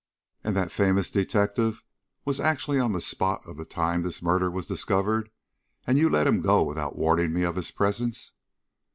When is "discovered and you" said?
4.65-6.09